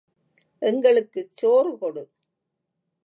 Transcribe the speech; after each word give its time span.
எங்களுக்குச் 0.61 1.31
சோறு 1.33 1.77
கொடு! 1.77 2.03